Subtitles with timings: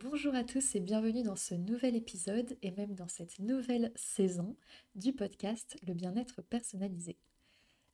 [0.00, 4.54] Bonjour à tous et bienvenue dans ce nouvel épisode et même dans cette nouvelle saison
[4.94, 7.16] du podcast Le bien-être personnalisé.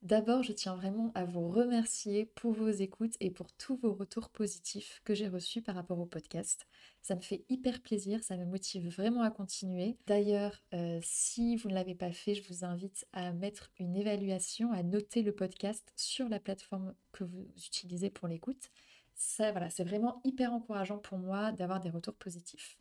[0.03, 4.29] D'abord, je tiens vraiment à vous remercier pour vos écoutes et pour tous vos retours
[4.29, 6.67] positifs que j'ai reçus par rapport au podcast.
[7.01, 9.96] Ça me fait hyper plaisir, ça me motive vraiment à continuer.
[10.06, 14.72] D'ailleurs, euh, si vous ne l'avez pas fait, je vous invite à mettre une évaluation,
[14.72, 18.70] à noter le podcast sur la plateforme que vous utilisez pour l'écoute.
[19.38, 22.78] Voilà, c'est vraiment hyper encourageant pour moi d'avoir des retours positifs.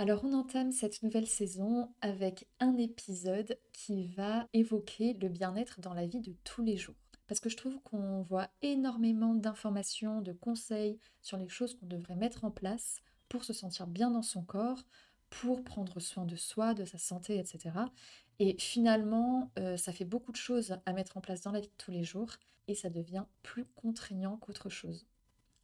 [0.00, 5.92] Alors on entame cette nouvelle saison avec un épisode qui va évoquer le bien-être dans
[5.92, 6.94] la vie de tous les jours.
[7.26, 12.14] Parce que je trouve qu'on voit énormément d'informations, de conseils sur les choses qu'on devrait
[12.14, 14.84] mettre en place pour se sentir bien dans son corps,
[15.30, 17.70] pour prendre soin de soi, de sa santé, etc.
[18.38, 21.68] Et finalement, euh, ça fait beaucoup de choses à mettre en place dans la vie
[21.68, 22.34] de tous les jours
[22.68, 25.06] et ça devient plus contraignant qu'autre chose.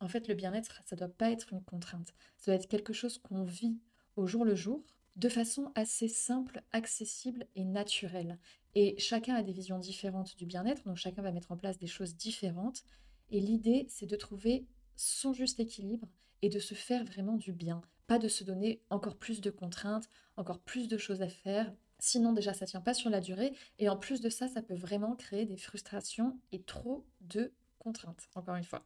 [0.05, 2.13] En fait, le bien-être, ça ne doit pas être une contrainte.
[2.37, 3.79] Ça doit être quelque chose qu'on vit
[4.17, 4.85] au jour le jour,
[5.17, 8.39] de façon assez simple, accessible et naturelle.
[8.75, 11.87] Et chacun a des visions différentes du bien-être, donc chacun va mettre en place des
[11.87, 12.85] choses différentes.
[13.31, 16.07] Et l'idée, c'est de trouver son juste équilibre
[16.43, 20.11] et de se faire vraiment du bien, pas de se donner encore plus de contraintes,
[20.37, 21.73] encore plus de choses à faire.
[21.99, 24.75] Sinon déjà ça tient pas sur la durée et en plus de ça ça peut
[24.75, 28.85] vraiment créer des frustrations et trop de contraintes encore une fois.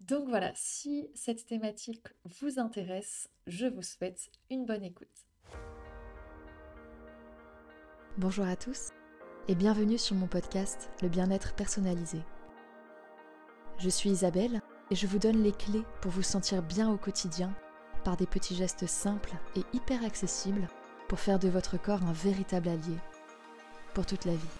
[0.00, 5.26] Donc voilà, si cette thématique vous intéresse, je vous souhaite une bonne écoute.
[8.16, 8.90] Bonjour à tous
[9.46, 12.18] et bienvenue sur mon podcast Le bien-être personnalisé.
[13.78, 17.54] Je suis Isabelle et je vous donne les clés pour vous sentir bien au quotidien
[18.02, 20.66] par des petits gestes simples et hyper accessibles
[21.08, 22.96] pour faire de votre corps un véritable allié
[23.92, 24.59] pour toute la vie.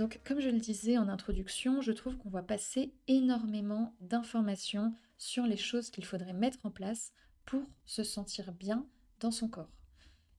[0.00, 5.44] Donc, comme je le disais en introduction, je trouve qu'on voit passer énormément d'informations sur
[5.44, 7.12] les choses qu'il faudrait mettre en place
[7.44, 8.86] pour se sentir bien
[9.18, 9.68] dans son corps.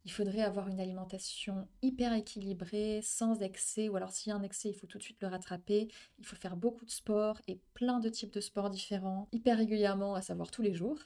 [0.04, 4.42] Il faudrait avoir une alimentation hyper équilibrée, sans excès, ou alors s'il y a un
[4.42, 5.90] excès, il faut tout de suite le rattraper.
[6.18, 10.16] Il faut faire beaucoup de sport et plein de types de sports différents, hyper régulièrement,
[10.16, 10.98] à savoir tous les jours.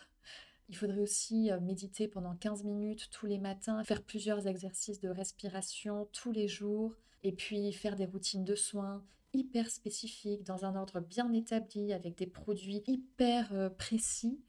[0.69, 5.09] Il faudrait aussi euh, méditer pendant 15 minutes tous les matins, faire plusieurs exercices de
[5.09, 9.03] respiration tous les jours, et puis faire des routines de soins
[9.33, 14.41] hyper spécifiques, dans un ordre bien établi, avec des produits hyper euh, précis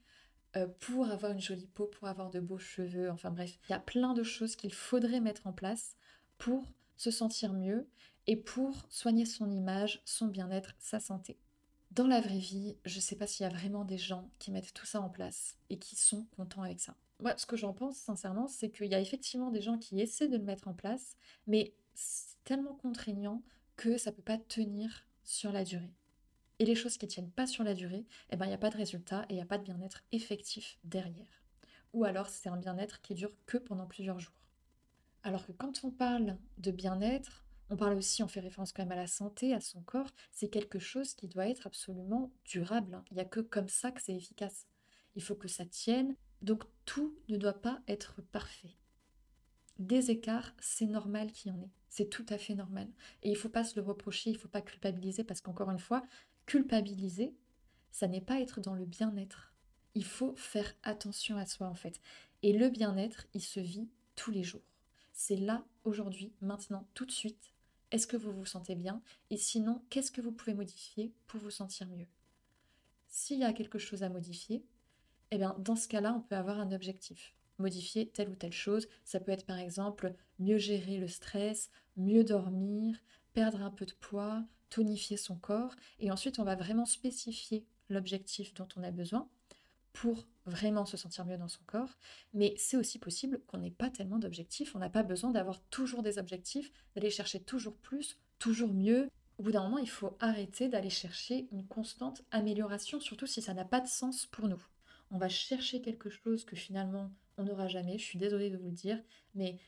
[0.56, 3.74] euh, pour avoir une jolie peau, pour avoir de beaux cheveux, enfin bref, il y
[3.74, 5.96] a plein de choses qu'il faudrait mettre en place
[6.38, 7.88] pour se sentir mieux
[8.26, 11.36] et pour soigner son image, son bien-être, sa santé.
[11.96, 14.74] Dans la vraie vie, je sais pas s'il y a vraiment des gens qui mettent
[14.74, 16.94] tout ça en place et qui sont contents avec ça.
[17.20, 20.28] Moi, ce que j'en pense sincèrement, c'est qu'il y a effectivement des gens qui essaient
[20.28, 23.42] de le mettre en place, mais c'est tellement contraignant
[23.76, 25.94] que ça ne peut pas tenir sur la durée.
[26.58, 28.68] Et les choses qui tiennent pas sur la durée, eh ben, il n'y a pas
[28.68, 31.42] de résultat et il n'y a pas de bien-être effectif derrière.
[31.94, 34.42] Ou alors c'est un bien-être qui dure que pendant plusieurs jours.
[35.22, 38.92] Alors que quand on parle de bien-être, on parle aussi, on fait référence quand même
[38.92, 42.94] à la santé, à son corps, c'est quelque chose qui doit être absolument durable.
[42.94, 43.04] Hein.
[43.10, 44.66] Il n'y a que comme ça que c'est efficace.
[45.16, 46.14] Il faut que ça tienne.
[46.42, 48.76] Donc tout ne doit pas être parfait.
[49.78, 51.72] Des écarts, c'est normal qu'il y en ait.
[51.88, 52.88] C'est tout à fait normal.
[53.22, 55.70] Et il ne faut pas se le reprocher, il ne faut pas culpabiliser, parce qu'encore
[55.70, 56.04] une fois,
[56.46, 57.34] culpabiliser,
[57.90, 59.54] ça n'est pas être dans le bien-être.
[59.94, 62.00] Il faut faire attention à soi en fait.
[62.42, 64.62] Et le bien-être, il se vit tous les jours.
[65.12, 67.55] C'est là, aujourd'hui, maintenant, tout de suite.
[67.90, 69.02] Est-ce que vous vous sentez bien?
[69.30, 72.08] Et sinon, qu'est-ce que vous pouvez modifier pour vous sentir mieux?
[73.08, 74.64] S'il y a quelque chose à modifier,
[75.30, 78.88] eh bien, dans ce cas-là, on peut avoir un objectif modifier telle ou telle chose.
[79.04, 82.98] Ça peut être par exemple mieux gérer le stress, mieux dormir,
[83.32, 85.74] perdre un peu de poids, tonifier son corps.
[85.98, 89.28] Et ensuite, on va vraiment spécifier l'objectif dont on a besoin
[89.96, 91.96] pour vraiment se sentir mieux dans son corps.
[92.34, 94.76] Mais c'est aussi possible qu'on n'ait pas tellement d'objectifs.
[94.76, 99.08] On n'a pas besoin d'avoir toujours des objectifs, d'aller chercher toujours plus, toujours mieux.
[99.38, 103.54] Au bout d'un moment, il faut arrêter d'aller chercher une constante amélioration, surtout si ça
[103.54, 104.62] n'a pas de sens pour nous.
[105.10, 108.68] On va chercher quelque chose que finalement on n'aura jamais, je suis désolée de vous
[108.68, 109.00] le dire,
[109.34, 109.58] mais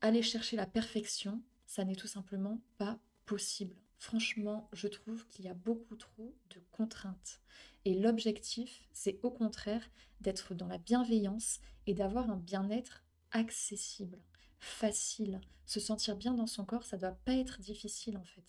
[0.00, 3.76] aller chercher la perfection, ça n'est tout simplement pas possible.
[3.98, 7.40] Franchement, je trouve qu'il y a beaucoup trop de contraintes.
[7.88, 9.88] Et l'objectif, c'est au contraire
[10.20, 14.18] d'être dans la bienveillance et d'avoir un bien-être accessible,
[14.58, 15.40] facile.
[15.64, 18.44] Se sentir bien dans son corps, ça ne doit pas être difficile en fait.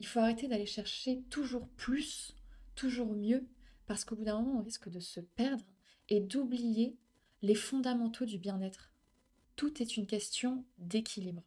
[0.00, 2.34] Il faut arrêter d'aller chercher toujours plus,
[2.74, 3.46] toujours mieux,
[3.86, 5.64] parce qu'au bout d'un moment, on risque de se perdre
[6.08, 6.98] et d'oublier
[7.42, 8.90] les fondamentaux du bien-être.
[9.54, 11.44] Tout est une question d'équilibre.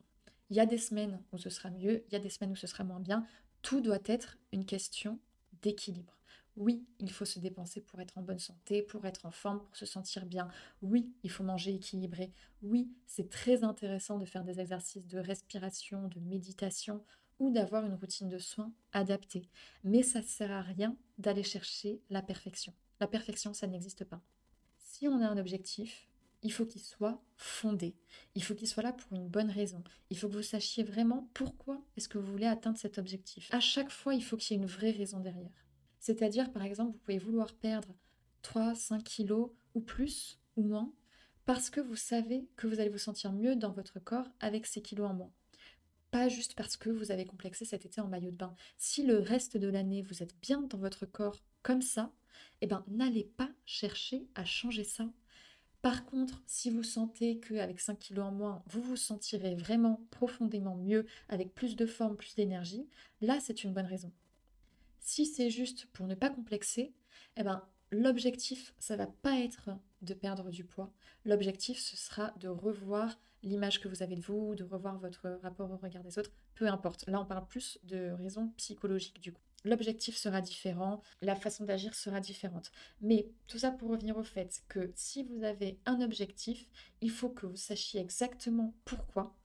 [0.52, 2.56] Il y a des semaines où ce sera mieux, il y a des semaines où
[2.56, 3.28] ce sera moins bien.
[3.62, 5.20] Tout doit être une question
[5.64, 6.18] d'équilibre.
[6.56, 9.76] Oui, il faut se dépenser pour être en bonne santé, pour être en forme, pour
[9.76, 10.48] se sentir bien.
[10.82, 12.32] Oui, il faut manger équilibré.
[12.62, 17.04] Oui, c'est très intéressant de faire des exercices de respiration, de méditation
[17.40, 19.50] ou d'avoir une routine de soins adaptée.
[19.84, 22.74] Mais ça ne sert à rien d'aller chercher la perfection.
[23.00, 24.22] La perfection, ça n'existe pas.
[24.78, 26.08] Si on a un objectif,
[26.44, 27.96] il faut qu'il soit fondé.
[28.36, 29.84] Il faut qu'il soit là pour une bonne raison.
[30.10, 33.50] Il faut que vous sachiez vraiment pourquoi est-ce que vous voulez atteindre cet objectif.
[33.52, 35.63] À chaque fois, il faut qu'il y ait une vraie raison derrière.
[36.04, 37.88] C'est-à-dire, par exemple, vous pouvez vouloir perdre
[38.42, 40.92] 3, 5 kilos ou plus ou moins
[41.46, 44.82] parce que vous savez que vous allez vous sentir mieux dans votre corps avec ces
[44.82, 45.32] kilos en moins.
[46.12, 48.54] Pas juste parce que vous avez complexé cet été en maillot de bain.
[48.78, 52.12] Si le reste de l'année, vous êtes bien dans votre corps comme ça,
[52.60, 55.10] eh ben, n'allez pas chercher à changer ça.
[55.82, 60.76] Par contre, si vous sentez qu'avec 5 kilos en moins, vous vous sentirez vraiment profondément
[60.76, 62.90] mieux, avec plus de forme, plus d'énergie,
[63.22, 64.12] là, c'est une bonne raison.
[65.04, 66.94] Si c'est juste pour ne pas complexer,
[67.36, 67.62] eh ben,
[67.92, 69.70] l'objectif, ça va pas être
[70.02, 70.94] de perdre du poids.
[71.26, 75.70] L'objectif, ce sera de revoir l'image que vous avez de vous, de revoir votre rapport
[75.70, 77.06] au regard des autres, peu importe.
[77.08, 79.42] Là, on parle plus de raisons psychologiques du coup.
[79.66, 82.72] L'objectif sera différent, la façon d'agir sera différente.
[83.02, 86.70] Mais tout ça pour revenir au fait que si vous avez un objectif,
[87.02, 89.36] il faut que vous sachiez exactement pourquoi.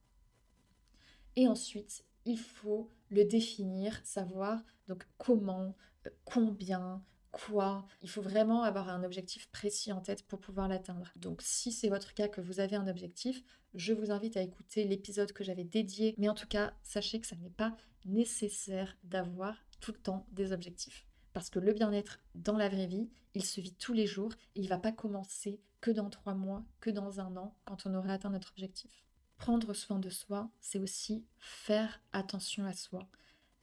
[1.35, 5.75] Et ensuite, il faut le définir, savoir donc comment,
[6.07, 7.87] euh, combien, quoi.
[8.03, 11.13] Il faut vraiment avoir un objectif précis en tête pour pouvoir l'atteindre.
[11.17, 13.43] Donc si c'est votre cas que vous avez un objectif,
[13.75, 16.15] je vous invite à écouter l'épisode que j'avais dédié.
[16.19, 17.77] Mais en tout cas, sachez que ça n'est pas
[18.07, 21.07] nécessaire d'avoir tout le temps des objectifs.
[21.33, 24.65] Parce que le bien-être dans la vraie vie, il se vit tous les jours il
[24.65, 28.15] ne va pas commencer que dans trois mois, que dans un an, quand on aura
[28.15, 29.05] atteint notre objectif.
[29.39, 33.09] Prendre soin de soi, c'est aussi faire attention à soi,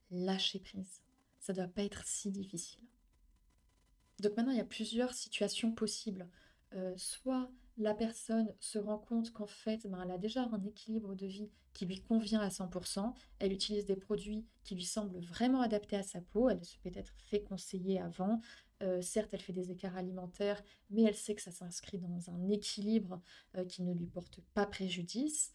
[0.09, 1.01] lâcher prise.
[1.39, 2.81] Ça ne doit pas être si difficile.
[4.19, 6.27] Donc maintenant, il y a plusieurs situations possibles.
[6.73, 11.13] Euh, soit la personne se rend compte qu'en fait, ben, elle a déjà un équilibre
[11.13, 15.59] de vie qui lui convient à 100%, elle utilise des produits qui lui semblent vraiment
[15.59, 18.39] adaptés à sa peau, elle se peut-être fait conseiller avant,
[18.81, 22.49] euh, certes, elle fait des écarts alimentaires, mais elle sait que ça s'inscrit dans un
[22.49, 23.21] équilibre
[23.55, 25.53] euh, qui ne lui porte pas préjudice.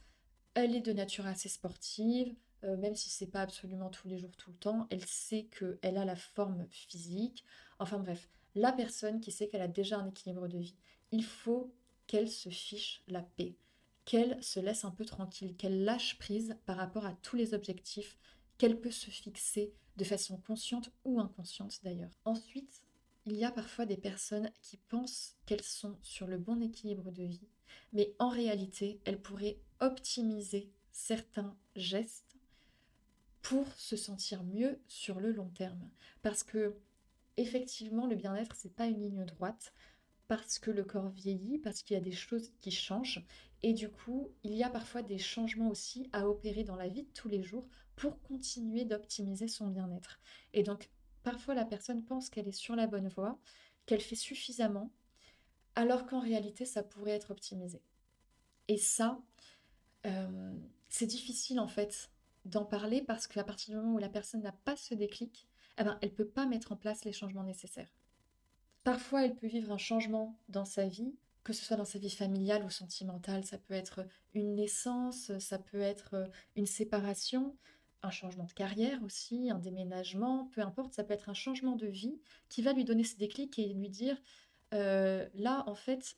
[0.63, 2.35] Elle est de nature assez sportive,
[2.65, 4.87] euh, même si c'est pas absolument tous les jours, tout le temps.
[4.91, 7.45] Elle sait qu'elle a la forme physique.
[7.79, 10.77] Enfin bref, la personne qui sait qu'elle a déjà un équilibre de vie,
[11.13, 11.73] il faut
[12.07, 13.57] qu'elle se fiche la paix,
[14.05, 18.19] qu'elle se laisse un peu tranquille, qu'elle lâche prise par rapport à tous les objectifs
[18.59, 22.13] qu'elle peut se fixer de façon consciente ou inconsciente d'ailleurs.
[22.27, 22.83] Ensuite,
[23.25, 27.25] il y a parfois des personnes qui pensent qu'elles sont sur le bon équilibre de
[27.25, 27.49] vie,
[27.95, 32.37] mais en réalité, elles pourraient optimiser certains gestes
[33.43, 35.91] pour se sentir mieux sur le long terme.
[36.23, 36.77] Parce que
[37.37, 39.73] effectivement, le bien-être, c'est pas une ligne droite
[40.29, 43.25] parce que le corps vieillit, parce qu'il y a des choses qui changent.
[43.63, 47.03] Et du coup, il y a parfois des changements aussi à opérer dans la vie
[47.03, 50.21] de tous les jours pour continuer d'optimiser son bien-être.
[50.53, 50.89] Et donc,
[51.23, 53.39] parfois, la personne pense qu'elle est sur la bonne voie,
[53.87, 54.93] qu'elle fait suffisamment,
[55.75, 57.83] alors qu'en réalité, ça pourrait être optimisé.
[58.69, 59.21] Et ça,
[60.07, 60.53] euh,
[60.89, 62.11] c'est difficile en fait
[62.45, 65.47] d'en parler parce qu'à partir du moment où la personne n'a pas ce déclic,
[65.79, 67.93] eh ben, elle ne peut pas mettre en place les changements nécessaires.
[68.85, 72.11] Parfois, elle peut vivre un changement dans sa vie, que ce soit dans sa vie
[72.11, 73.45] familiale ou sentimentale.
[73.45, 77.57] Ça peut être une naissance, ça peut être une séparation,
[78.03, 81.87] un changement de carrière aussi, un déménagement, peu importe, ça peut être un changement de
[81.87, 84.17] vie qui va lui donner ce déclic et lui dire,
[84.73, 86.17] euh, là, en fait,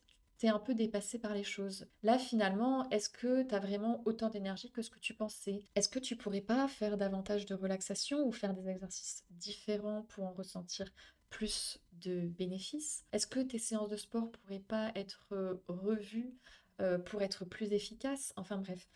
[0.48, 1.86] un peu dépassé par les choses.
[2.02, 5.66] Là, finalement, est-ce que tu as vraiment autant d'énergie que ce que tu pensais?
[5.74, 10.24] Est-ce que tu pourrais pas faire davantage de relaxation ou faire des exercices différents pour
[10.24, 10.92] en ressentir
[11.30, 13.04] plus de bénéfices?
[13.12, 16.34] Est-ce que tes séances de sport pourraient pas être euh, revues
[16.80, 18.32] euh, pour être plus efficaces?
[18.36, 18.88] Enfin bref,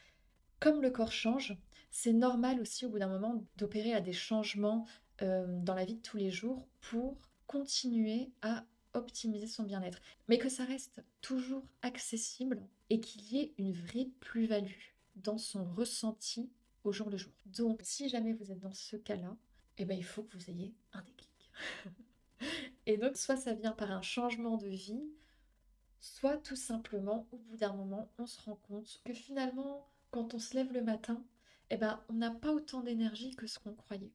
[0.60, 1.56] comme le corps change,
[1.90, 4.86] c'est normal aussi au bout d'un moment d'opérer à des changements
[5.22, 8.64] euh, dans la vie de tous les jours pour continuer à
[8.96, 14.08] optimiser son bien-être, mais que ça reste toujours accessible et qu'il y ait une vraie
[14.20, 16.50] plus-value dans son ressenti
[16.84, 17.32] au jour le jour.
[17.46, 19.36] Donc, si jamais vous êtes dans ce cas-là,
[19.78, 21.50] eh ben, il faut que vous ayez un déclic.
[22.86, 25.02] et donc, soit ça vient par un changement de vie,
[26.00, 30.38] soit tout simplement, au bout d'un moment, on se rend compte que finalement, quand on
[30.38, 31.24] se lève le matin,
[31.70, 34.12] eh ben, on n'a pas autant d'énergie que ce qu'on croyait.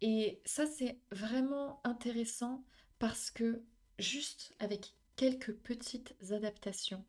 [0.00, 2.64] Et ça, c'est vraiment intéressant
[2.98, 3.62] parce que
[4.00, 7.04] juste avec quelques petites adaptations,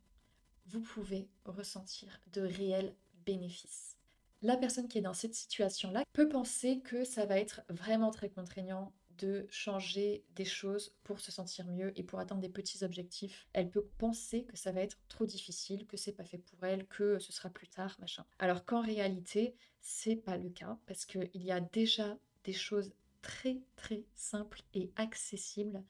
[0.67, 2.93] vous pouvez ressentir de réels
[3.25, 3.97] bénéfices.
[4.43, 8.29] la personne qui est dans cette situation-là peut penser que ça va être vraiment très
[8.29, 13.47] contraignant de changer des choses pour se sentir mieux et pour atteindre des petits objectifs.
[13.53, 16.87] Elle peut penser que ça va être trop difficile, que c'est pas fait pour elle,
[16.87, 18.25] que ce sera plus tard, machin.
[18.39, 23.61] Alors qu'en réalité, c'est pas le cas parce qu'il y a déjà des choses très
[23.75, 25.83] très simples et accessibles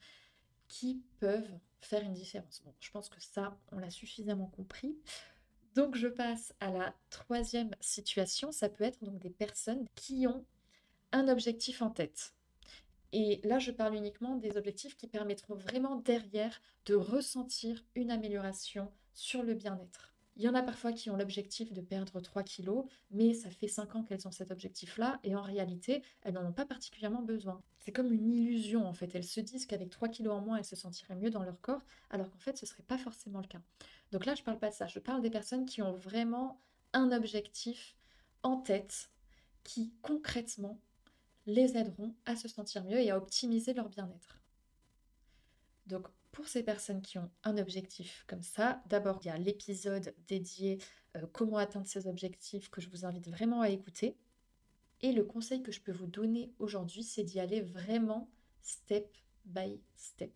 [0.71, 2.61] qui peuvent faire une différence.
[2.63, 4.97] Bon, je pense que ça, on l'a suffisamment compris.
[5.75, 8.53] Donc je passe à la troisième situation.
[8.53, 10.45] Ça peut être donc des personnes qui ont
[11.11, 12.33] un objectif en tête.
[13.11, 18.89] Et là, je parle uniquement des objectifs qui permettront vraiment derrière de ressentir une amélioration
[19.13, 20.11] sur le bien-être.
[20.38, 23.67] Il y en a parfois qui ont l'objectif de perdre 3 kilos, mais ça fait
[23.67, 27.61] 5 ans qu'elles ont cet objectif-là, et en réalité, elles n'en ont pas particulièrement besoin.
[27.79, 29.13] C'est comme une illusion, en fait.
[29.13, 31.83] Elles se disent qu'avec 3 kilos en moins, elles se sentiraient mieux dans leur corps,
[32.09, 33.61] alors qu'en fait, ce ne serait pas forcément le cas.
[34.11, 36.61] Donc là, je ne parle pas de ça, je parle des personnes qui ont vraiment
[36.93, 37.95] un objectif
[38.43, 39.09] en tête,
[39.63, 40.79] qui concrètement
[41.45, 44.39] les aideront à se sentir mieux et à optimiser leur bien-être.
[45.88, 50.13] Donc pour ces personnes qui ont un objectif comme ça, d'abord il y a l'épisode
[50.27, 50.79] dédié
[51.17, 54.17] euh, comment atteindre ces objectifs que je vous invite vraiment à écouter.
[55.01, 58.29] Et le conseil que je peux vous donner aujourd'hui, c'est d'y aller vraiment
[58.61, 59.13] step
[59.45, 60.33] by step.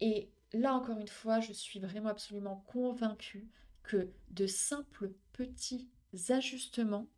[0.00, 3.48] Et là encore une fois, je suis vraiment absolument convaincue
[3.82, 5.90] que de simples petits
[6.30, 7.08] ajustements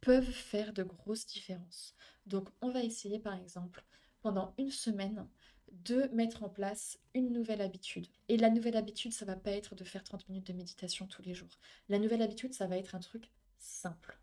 [0.00, 1.94] peuvent faire de grosses différences.
[2.26, 3.84] Donc on va essayer par exemple
[4.22, 5.26] pendant une semaine
[5.72, 8.06] de mettre en place une nouvelle habitude.
[8.28, 11.22] Et la nouvelle habitude, ça va pas être de faire 30 minutes de méditation tous
[11.22, 11.58] les jours.
[11.88, 14.18] La nouvelle habitude, ça va être un truc simple.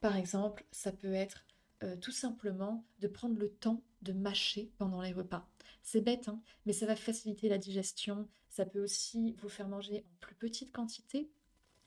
[0.00, 1.44] Par exemple, ça peut être
[1.82, 5.48] euh, tout simplement de prendre le temps de mâcher pendant les repas.
[5.82, 8.28] C'est bête, hein, mais ça va faciliter la digestion.
[8.48, 11.30] Ça peut aussi vous faire manger en plus petite quantité.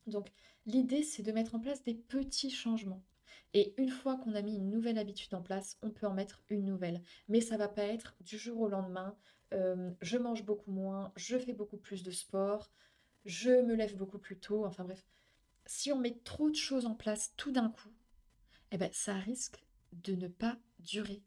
[0.07, 0.31] Donc
[0.65, 3.03] l'idée, c'est de mettre en place des petits changements.
[3.53, 6.41] Et une fois qu'on a mis une nouvelle habitude en place, on peut en mettre
[6.49, 7.01] une nouvelle.
[7.27, 9.15] Mais ça va pas être du jour au lendemain.
[9.53, 12.71] Euh, je mange beaucoup moins, je fais beaucoup plus de sport,
[13.25, 14.65] je me lève beaucoup plus tôt.
[14.65, 15.05] Enfin bref,
[15.67, 17.93] si on met trop de choses en place tout d'un coup,
[18.71, 21.21] eh ben, ça risque de ne pas durer.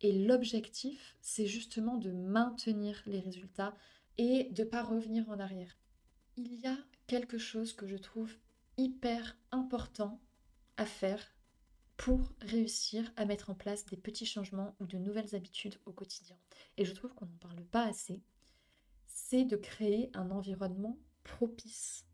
[0.00, 3.74] Et l'objectif, c'est justement de maintenir les résultats
[4.18, 5.78] et de ne pas revenir en arrière.
[6.36, 8.36] Il y a quelque chose que je trouve
[8.76, 10.20] hyper important
[10.76, 11.33] à faire
[11.96, 16.36] pour réussir à mettre en place des petits changements ou de nouvelles habitudes au quotidien.
[16.76, 18.22] Et je trouve qu'on n'en parle pas assez.
[19.06, 22.04] C'est de créer un environnement propice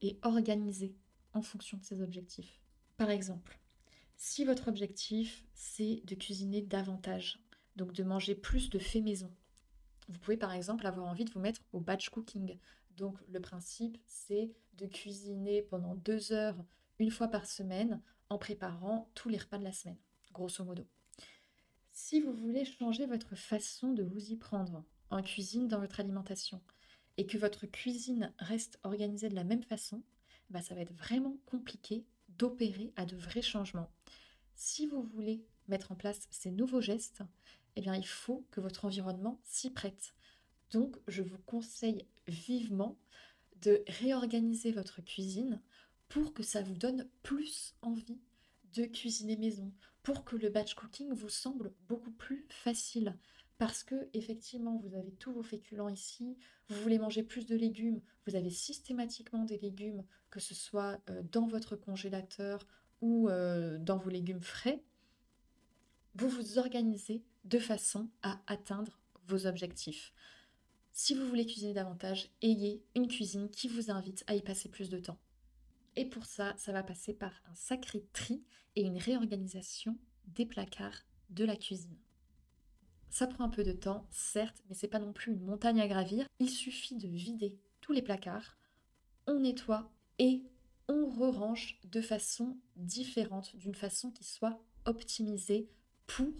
[0.00, 0.96] et organisé
[1.34, 2.60] en fonction de ses objectifs.
[2.96, 3.60] Par exemple,
[4.16, 7.42] si votre objectif c'est de cuisiner davantage,
[7.76, 9.32] donc de manger plus de fait maison,
[10.08, 12.58] vous pouvez par exemple avoir envie de vous mettre au batch cooking.
[12.96, 16.62] Donc le principe c'est de cuisiner pendant deux heures
[16.98, 19.98] une fois par semaine en préparant tous les repas de la semaine,
[20.32, 20.86] grosso modo.
[21.92, 26.62] Si vous voulez changer votre façon de vous y prendre en cuisine dans votre alimentation
[27.16, 30.02] et que votre cuisine reste organisée de la même façon,
[30.48, 33.90] bah ça va être vraiment compliqué d'opérer à de vrais changements.
[34.54, 37.22] Si vous voulez mettre en place ces nouveaux gestes,
[37.76, 40.14] eh bien il faut que votre environnement s'y prête.
[40.70, 42.96] Donc je vous conseille vivement
[43.62, 45.60] de réorganiser votre cuisine
[46.10, 48.20] pour que ça vous donne plus envie
[48.74, 53.16] de cuisiner maison, pour que le batch cooking vous semble beaucoup plus facile.
[53.58, 56.36] Parce que effectivement, vous avez tous vos féculents ici,
[56.68, 61.22] vous voulez manger plus de légumes, vous avez systématiquement des légumes, que ce soit euh,
[61.30, 62.66] dans votre congélateur
[63.00, 64.82] ou euh, dans vos légumes frais.
[66.16, 68.98] Vous vous organisez de façon à atteindre
[69.28, 70.12] vos objectifs.
[70.92, 74.90] Si vous voulez cuisiner davantage, ayez une cuisine qui vous invite à y passer plus
[74.90, 75.18] de temps.
[75.96, 78.44] Et pour ça, ça va passer par un sacré tri
[78.76, 81.98] et une réorganisation des placards de la cuisine.
[83.10, 85.88] Ça prend un peu de temps, certes, mais c'est pas non plus une montagne à
[85.88, 86.26] gravir.
[86.38, 88.56] Il suffit de vider tous les placards,
[89.26, 90.44] on nettoie et
[90.88, 95.68] on re-range de façon différente, d'une façon qui soit optimisée
[96.06, 96.32] pour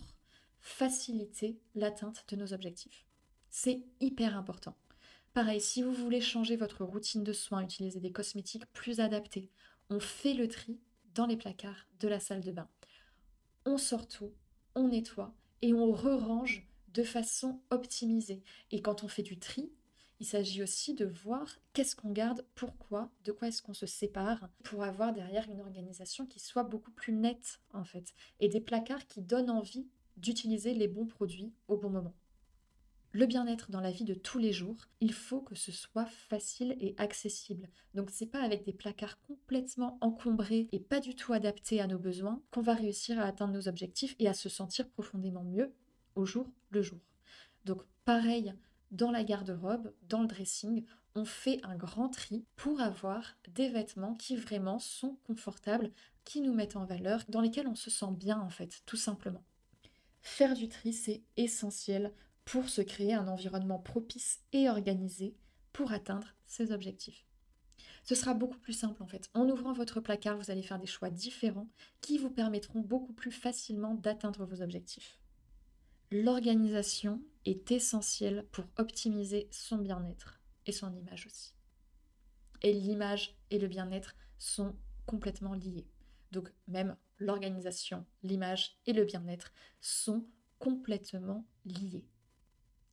[0.60, 3.06] faciliter l'atteinte de nos objectifs.
[3.48, 4.76] C'est hyper important.
[5.32, 9.48] Pareil, si vous voulez changer votre routine de soins, utiliser des cosmétiques plus adaptés,
[9.88, 10.80] on fait le tri
[11.14, 12.68] dans les placards de la salle de bain.
[13.64, 14.32] On sort tout,
[14.74, 15.32] on nettoie
[15.62, 18.42] et on re-range de façon optimisée.
[18.72, 19.70] Et quand on fait du tri,
[20.18, 24.48] il s'agit aussi de voir qu'est-ce qu'on garde, pourquoi, de quoi est-ce qu'on se sépare,
[24.64, 29.06] pour avoir derrière une organisation qui soit beaucoup plus nette en fait, et des placards
[29.06, 32.14] qui donnent envie d'utiliser les bons produits au bon moment.
[33.12, 36.76] Le bien-être dans la vie de tous les jours, il faut que ce soit facile
[36.80, 37.68] et accessible.
[37.94, 41.98] Donc c'est pas avec des placards complètement encombrés et pas du tout adaptés à nos
[41.98, 45.72] besoins qu'on va réussir à atteindre nos objectifs et à se sentir profondément mieux
[46.14, 47.00] au jour le jour.
[47.64, 48.54] Donc pareil,
[48.92, 54.14] dans la garde-robe, dans le dressing, on fait un grand tri pour avoir des vêtements
[54.14, 55.90] qui vraiment sont confortables,
[56.24, 59.42] qui nous mettent en valeur, dans lesquels on se sent bien en fait, tout simplement.
[60.22, 62.12] Faire du tri, c'est essentiel
[62.50, 65.36] pour se créer un environnement propice et organisé
[65.72, 67.24] pour atteindre ses objectifs.
[68.02, 69.30] Ce sera beaucoup plus simple en fait.
[69.34, 71.68] En ouvrant votre placard, vous allez faire des choix différents
[72.00, 75.20] qui vous permettront beaucoup plus facilement d'atteindre vos objectifs.
[76.10, 81.54] L'organisation est essentielle pour optimiser son bien-être et son image aussi.
[82.62, 84.74] Et l'image et le bien-être sont
[85.06, 85.86] complètement liés.
[86.32, 90.26] Donc même l'organisation, l'image et le bien-être sont
[90.58, 92.08] complètement liés.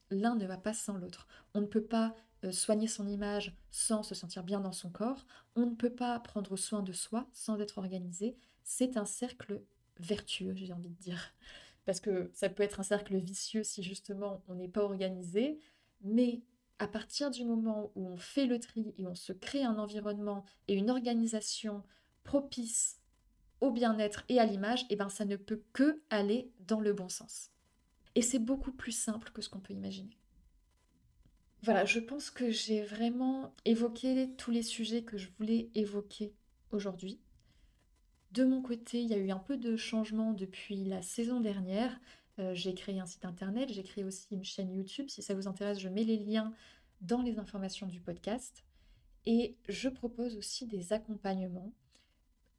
[0.09, 1.27] L'un ne va pas sans l'autre.
[1.53, 5.25] On ne peut pas euh, soigner son image sans se sentir bien dans son corps.
[5.55, 8.37] On ne peut pas prendre soin de soi sans être organisé.
[8.63, 9.61] C'est un cercle
[9.99, 11.33] vertueux, j'ai envie de dire.
[11.85, 15.59] Parce que ça peut être un cercle vicieux si justement on n'est pas organisé.
[16.01, 16.41] Mais
[16.79, 20.45] à partir du moment où on fait le tri et on se crée un environnement
[20.67, 21.83] et une organisation
[22.23, 22.99] propice
[23.61, 27.09] au bien-être et à l'image, eh ben ça ne peut que aller dans le bon
[27.09, 27.51] sens.
[28.17, 30.17] Et c'est beaucoup plus simple que ce qu'on peut imaginer.
[31.61, 36.33] Voilà, je pense que j'ai vraiment évoqué tous les sujets que je voulais évoquer
[36.71, 37.19] aujourd'hui.
[38.31, 41.95] De mon côté, il y a eu un peu de changement depuis la saison dernière.
[42.39, 45.09] Euh, j'ai créé un site internet, j'ai créé aussi une chaîne YouTube.
[45.09, 46.55] Si ça vous intéresse, je mets les liens
[47.01, 48.63] dans les informations du podcast.
[49.27, 51.71] Et je propose aussi des accompagnements.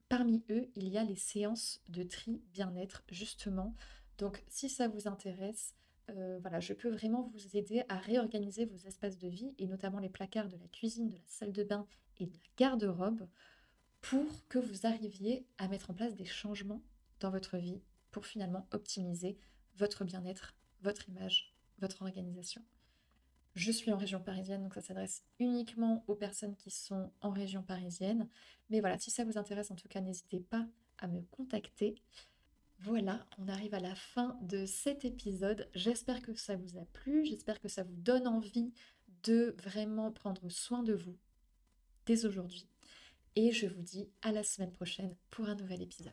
[0.08, 3.74] Parmi eux, il y a les séances de tri bien-être, justement,
[4.18, 5.74] donc si ça vous intéresse,
[6.10, 9.98] euh, voilà, je peux vraiment vous aider à réorganiser vos espaces de vie et notamment
[9.98, 11.86] les placards de la cuisine, de la salle de bain
[12.18, 13.26] et de la garde-robe
[14.00, 16.82] pour que vous arriviez à mettre en place des changements
[17.20, 19.38] dans votre vie pour finalement optimiser
[19.76, 22.62] votre bien-être, votre image, votre organisation.
[23.54, 27.62] Je suis en région parisienne, donc ça s'adresse uniquement aux personnes qui sont en région
[27.62, 28.28] parisienne.
[28.70, 30.66] Mais voilà, si ça vous intéresse, en tout cas, n'hésitez pas
[30.98, 31.96] à me contacter.
[32.80, 35.68] Voilà, on arrive à la fin de cet épisode.
[35.74, 38.72] J'espère que ça vous a plu, j'espère que ça vous donne envie
[39.24, 41.16] de vraiment prendre soin de vous
[42.06, 42.68] dès aujourd'hui.
[43.34, 46.12] Et je vous dis à la semaine prochaine pour un nouvel épisode.